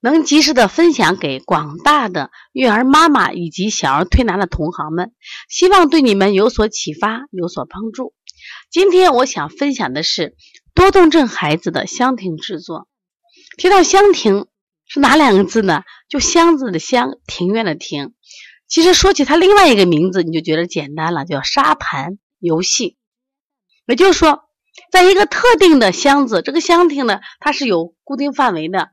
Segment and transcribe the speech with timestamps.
[0.00, 5.12] 能及时的分享给广大的育儿妈妈以及小儿推拿的同行们，
[5.48, 8.14] 希望对你们有所启发，有所帮助。
[8.70, 10.36] 今天我想分享的是
[10.74, 12.86] 多动症孩子的香庭制作。
[13.56, 14.46] 提到香庭
[14.86, 15.82] 是哪两个字呢？
[16.08, 18.14] 就箱子的箱，庭院的庭。
[18.68, 22.96] 其实说起它另外一个名字，你就觉得简单了，叫沙盘游戏。
[23.86, 24.44] 也就是说，
[24.92, 28.90] 在一个特定的箱子，这个箱庭呢，它是有固定范围的。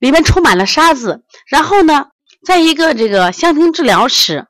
[0.00, 2.06] 里面充满了沙子，然后呢，
[2.44, 4.48] 在一个这个香庭治疗室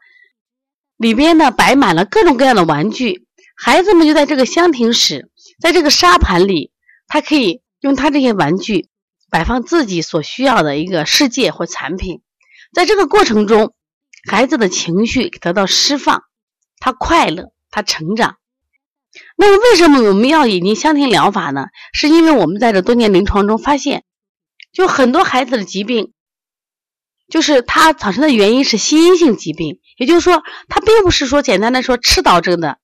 [0.97, 3.27] 里边呢，摆满了各种各样的玩具。
[3.57, 5.29] 孩子们就在这个香庭室，
[5.61, 6.71] 在这个沙盘里，
[7.09, 8.89] 他可以用他这些玩具
[9.29, 12.23] 摆放自己所需要的一个世界或产品。
[12.73, 13.75] 在这个过程中，
[14.31, 16.23] 孩子的情绪得到释放，
[16.79, 18.37] 他快乐，他成长。
[19.37, 21.67] 那么，为什么我们要引进香庭疗法呢？
[21.93, 24.05] 是因为我们在这多年临床中发现。
[24.73, 26.13] 就很多孩子的疾病，
[27.29, 32.79] 就是它产生的原因是心因性疾病，也就是说，它并不是说简单的说吃导致的，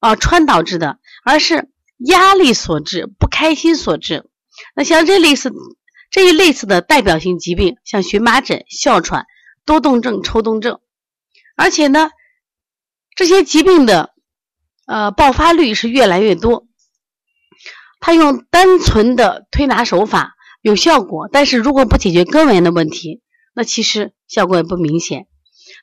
[0.00, 4.28] 啊穿导致的，而是压力所致、不开心所致。
[4.74, 5.52] 那像这类似
[6.10, 9.26] 这一类似的代表性疾病，像荨麻疹、哮喘、
[9.64, 10.80] 多动症、抽动症，
[11.56, 12.10] 而且呢，
[13.14, 14.12] 这些疾病的
[14.86, 16.66] 呃爆发率是越来越多。
[18.00, 20.34] 他用单纯的推拿手法。
[20.60, 23.22] 有效果，但是如果不解决根源的问题，
[23.54, 25.26] 那其实效果也不明显。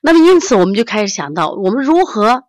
[0.02, 2.44] 那么因此，我们就开始想到，我们如何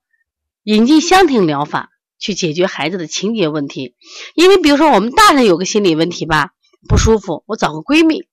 [0.63, 1.89] 引进香庭疗法
[2.19, 3.95] 去解决孩子的情节问题。
[4.35, 6.49] 因为比如说，我们大人有个心理问题吧，
[6.87, 8.27] 不舒服，我找个闺蜜，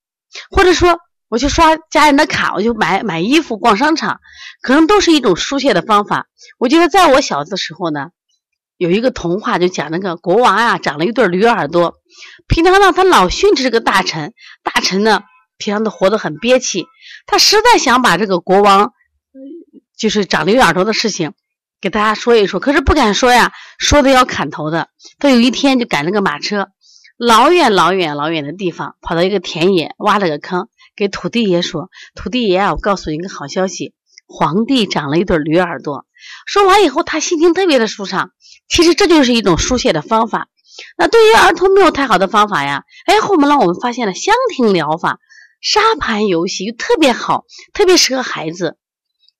[0.51, 4.19] 或者说我去刷家人的卡，我就买买衣服、逛商场，
[4.61, 6.27] 可能都是一种疏泄的方法。
[6.57, 8.09] 我觉得在我小的时候呢。
[8.77, 11.95] 有一个童话就讲那个国王啊，长了一对驴耳朵。
[12.47, 14.33] 平常呢，他老训斥这个大臣，
[14.63, 15.23] 大臣呢，
[15.57, 16.85] 平常都活得很憋气。
[17.25, 18.93] 他实在想把这个国王，
[19.97, 21.33] 就是长驴耳朵的事情
[21.81, 24.89] 给大家说一说，可是不敢说呀，说的要砍头的。
[25.19, 26.69] 他有一天就赶了个马车，
[27.17, 33.93] 老远老远老远的地方，跑到一个田野，挖了个坑，给土地爷说：“土地爷啊，我告诉你一个好消息，
[34.27, 36.05] 皇帝长了一对驴耳朵。”
[36.45, 38.31] 说完以后，他心情特别的舒畅。
[38.67, 40.47] 其实这就是一种疏泄的方法。
[40.97, 45.19] 那对于儿童没有太好的方法呀，哎，后面呢我们发现了香庭疗法，
[45.61, 48.77] 沙盘游戏又特别好，特别适合孩子。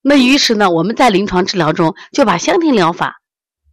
[0.02, 3.16] 那于是呢，我们在临床治疗中就把香庭疗法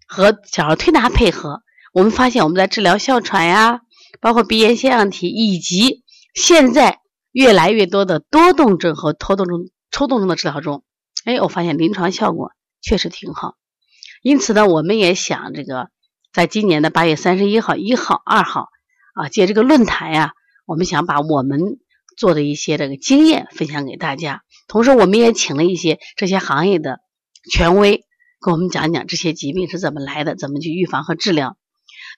[0.07, 1.61] 和小儿推拿配合。
[1.93, 3.81] 我们发现我们在治疗哮喘呀，
[4.19, 6.03] 包括鼻炎、腺样体，以及
[6.33, 6.99] 现在
[7.31, 10.83] 越来越多的多动症和拖动症、抽动症的治疗中，
[11.25, 12.51] 哎，我发现临床效果
[12.81, 13.53] 确实挺好。
[14.23, 15.89] 因此呢，我们也想这个，
[16.33, 18.69] 在今年的八月三十一号、一号、二号
[19.13, 20.31] 啊，借这个论坛呀，
[20.65, 21.77] 我们想把我们
[22.17, 24.41] 做的一些这个经验分享给大家。
[24.67, 27.01] 同时，我们也请了一些这些行业的
[27.51, 28.03] 权威，
[28.41, 31.55] 跟我们讲讲这些疾病是怎么来的，怎么去预防和治疗。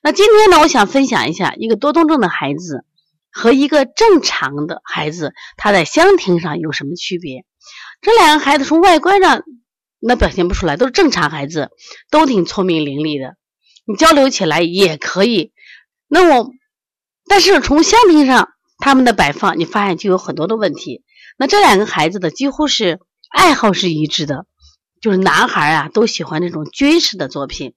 [0.02, 2.86] 那今天呢，我想分享一下一个多动症的孩子
[3.30, 7.44] 和一个正常的孩子，他在香庭上有什么区别？
[8.00, 9.42] 这两个孩子从外观上。
[9.98, 11.70] 那表现不出来，都是正常孩子，
[12.10, 13.34] 都挺聪明伶俐的，
[13.86, 15.52] 你交流起来也可以。
[16.08, 16.50] 那我，
[17.28, 18.48] 但是从香庭上
[18.78, 21.02] 他们的摆放，你发现就有很多的问题。
[21.38, 22.98] 那这两个孩子的几乎是
[23.30, 24.46] 爱好是一致的，
[25.00, 27.74] 就是男孩啊都喜欢那种军事的作品。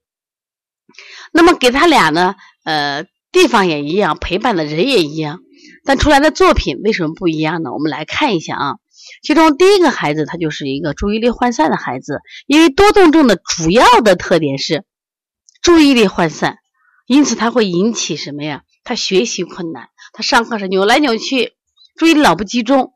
[1.32, 5.40] 那么给他俩呢，呃，地方也一样，陪伴的人也一样，
[5.86, 7.72] 但出来的作品为什么不一样呢？
[7.72, 8.76] 我们来看一下啊。
[9.22, 14.84] 其中第一个孩子，他就是一个注意力涣散的孩子，因为多动症的主要的特点是
[15.62, 16.58] 注意力涣散，
[17.06, 18.64] 因此他会引起什么呀？
[18.84, 21.54] 他学习困难，他上课是扭来扭去，
[21.96, 22.94] 注意力老不集中，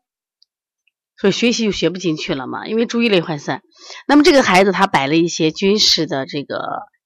[1.16, 2.66] 所以学习就学不进去了嘛。
[2.66, 3.62] 因为注意力涣散，
[4.06, 6.58] 那么这个孩子他摆了一些军事的这个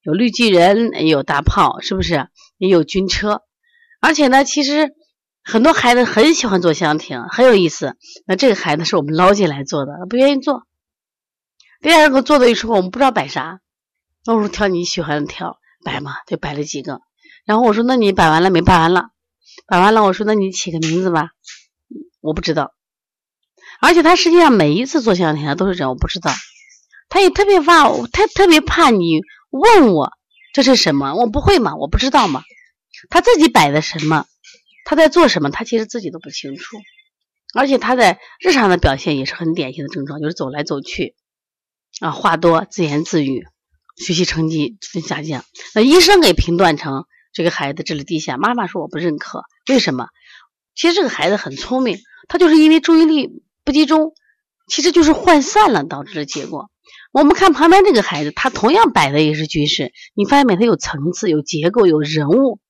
[0.03, 2.29] 有绿巨人，也有大炮，是不是？
[2.57, 3.43] 也有军车，
[4.01, 4.95] 而且呢，其实。
[5.45, 7.97] 很多孩子很喜欢坐香亭，很有意思。
[8.27, 10.67] 那这个孩子是我们捞进来做的，他不愿意做。
[11.81, 13.61] 第二个做的时候，我们不知道摆啥，
[14.29, 17.01] 那我说挑你喜欢的挑摆嘛，就摆了几个。
[17.47, 18.61] 然后我说那你摆完了没？
[18.61, 19.09] 摆完了，
[19.67, 20.05] 摆完了。
[20.05, 21.31] 我说那你起个名字吧，
[22.21, 22.75] 我不知道。
[23.81, 26.31] 而且他实际上每一次做香亭都是这样，我不知道。
[27.09, 30.13] 他也特别怕，他特别怕你问我
[30.53, 32.43] 这是什么，我不会嘛，我不知道嘛。
[33.09, 34.27] 他自己摆的什么，
[34.85, 36.77] 他在做什么，他其实自己都不清楚。
[37.55, 41.17] 而且他在日常的表现也是很典型的症状，就是走来走去，
[42.01, 43.47] 啊，话多，自言自语，
[43.99, 45.45] 学习成绩分下降。
[45.75, 50.09] 那医生给评断成这个孩子智力低下，妈妈说我不认可，为什么？
[50.75, 51.99] 其实这个孩子很聪明，
[52.29, 53.29] 他就是因为注意力
[53.65, 54.13] 不集中，
[54.69, 56.71] 其实就是涣散了导致的结果。
[57.13, 60.57] 我们看旁边这个孩子，他同样摆的也是军事，你发现没？
[60.57, 62.61] 他有层次、有结构、有人物，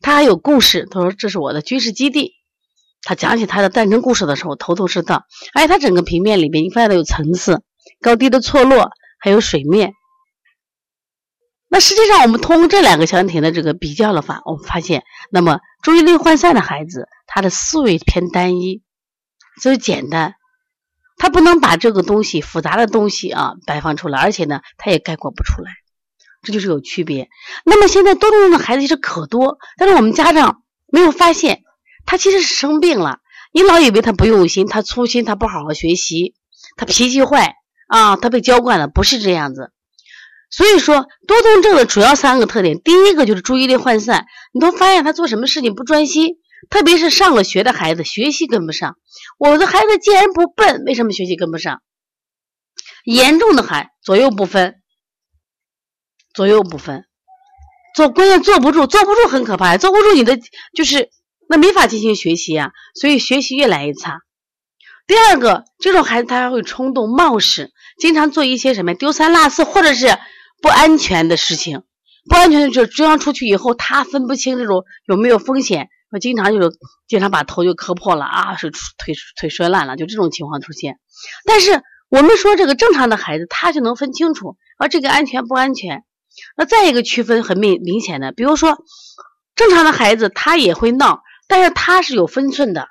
[0.00, 0.86] 他还有故事。
[0.90, 2.34] 他说这是我的军事基地。
[3.02, 5.24] 他讲起他的战争故事的时候，头头是道。
[5.54, 7.62] 而且他整个平面里边，你发现他有层次、
[8.00, 9.92] 高低的错落，还有水面。
[11.76, 18.80] 那实际上，我们通过这两个小题的这个比较的话，我们发现，那么注意力涣散的孩子，他的思维偏单一，
[19.60, 20.36] 所以简单。
[21.18, 25.70] 他不能把这个东西复杂的东西啊摆放出来，而且呢，他也概括不出来，
[26.42, 27.28] 这就是有区别。
[27.66, 31.60] 那么现在多动症的孩子其实可多，但是我们家长没有发现，
[32.06, 33.18] 他其实是生病了。
[33.52, 36.34] 你老以为他不用心，他粗心，他不好好学习，
[36.78, 37.56] 他脾气坏
[37.86, 39.72] 啊，他被娇惯了，不是这样子。
[40.50, 46.36] 所以说，多动症的主要三个特点，第一个就是注意力涣散，你都发现他做什么事情不专心。
[46.70, 48.96] 特别是上了学的孩子，学习跟不上。
[49.38, 51.82] 我的孩子既然不笨，为什么学习跟不上？
[53.04, 54.76] 严重的还左右不分，
[56.32, 57.04] 左右不分，
[57.94, 60.40] 坐关键坐不住，坐不住很可怕，坐不住你的
[60.74, 61.10] 就是
[61.48, 64.20] 那没法进行学习啊，所以学习越来越差。
[65.06, 70.18] 第二个，这种孩子他还会冲动冒失，经常做一些什么丢三落四或者是
[70.62, 71.82] 不安全的事情，
[72.28, 75.88] 不安全的就这样出去以后，他分不清这种有没有风险。
[76.10, 76.70] 我经常就是
[77.08, 80.98] 经常把头就磕破了啊，是腿腿摔烂了，就这种情况出现。
[81.44, 86.04] 但是我们说这个正常的孩子，他就能分清楚啊，这个安全不安全。
[86.56, 88.78] 那再一个区分很明明显的，比如说
[89.56, 92.88] 正常的孩子他也会闹，但是他是有分寸的。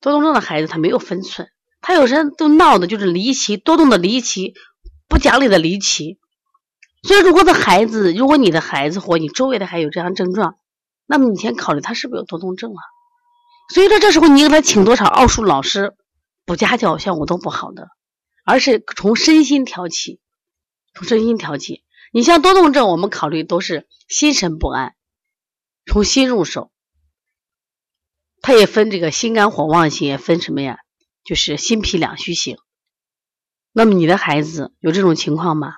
[0.00, 1.48] 多动症的孩子他没有分寸，
[1.80, 4.54] 他有时候都闹的就是离奇，多动的离奇，
[5.08, 6.18] 不讲理的离奇。
[7.02, 10.56] 所以如果的孩子，如果你的孩子或你周围的还有这样症状，
[11.06, 12.82] 那么你先考虑他是不是有多动症啊？
[13.74, 15.96] 所以说这时候你给他请多少奥数老师
[16.44, 17.88] 补家教效果都不好的，
[18.44, 20.20] 而是从身心调起，
[20.94, 21.82] 从身心调起。
[22.12, 24.94] 你像多动症，我们考虑都是心神不安，
[25.86, 26.70] 从心入手。
[28.42, 30.78] 它也分这个心肝火旺型，也分什么呀？
[31.24, 32.58] 就是心脾两虚型。
[33.72, 35.76] 那么你的孩子有这种情况吗？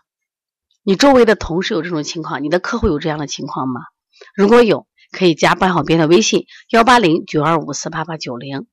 [0.87, 2.43] 你周围的同事有这种情况？
[2.43, 3.81] 你的客户有这样的情况吗？
[4.37, 8.67] 如果有，可以加班小编的微信幺八零九二五四八八九零，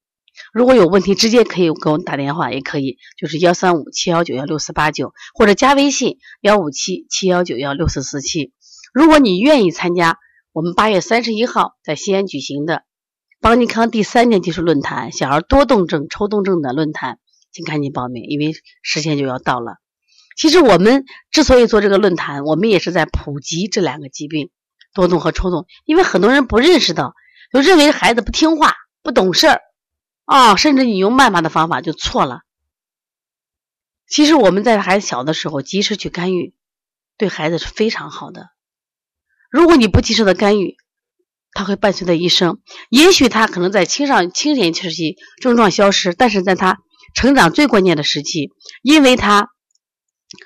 [0.51, 8.51] 如果有问题，直接可以给我们打电话，也可以就是幺三五七幺九幺六四八九，或者加微信幺五七七幺九幺六四四七。
[8.93, 10.17] 如果你愿意参加
[10.51, 12.83] 我们八月三十一号在西安举行的
[13.39, 17.19] 邦尼康第三年技术论坛小儿多动症抽动症的论坛，
[17.53, 19.77] 请赶紧报名，因为时间就要到了。
[20.37, 24.49] 其实我们之所以做这个论坛，我们也是在普及这两个疾病。
[24.93, 27.13] 多动和抽动，因为很多人不认识到，
[27.53, 29.61] 就认为孩子不听话、不懂事儿，
[30.25, 32.41] 啊，甚至你用谩骂的方法就错了。
[34.05, 36.53] 其实我们在孩子小的时候及时去干预，
[37.17, 38.49] 对孩子是非常好的。
[39.49, 40.75] 如果你不及时的干预，
[41.53, 42.59] 他会伴随他一生。
[42.89, 46.79] 也许他可能在青少青年时期症状消失，但是在他
[47.15, 48.51] 成长最关键的时期，
[48.81, 49.47] 因为他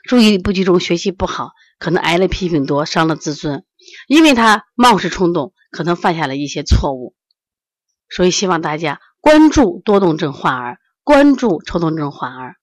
[0.03, 3.65] 注意力不集中、学习不好，可能挨了批评多，伤了自尊。
[4.07, 7.15] 因为他冒失冲动，可能犯下了一些错误，
[8.09, 12.55] 所以希望大家关注多动症患儿，关注抽动症患儿。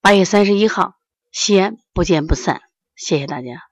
[0.00, 0.94] 八月三十一号，
[1.30, 2.62] 西安不见不散，
[2.96, 3.71] 谢谢大家。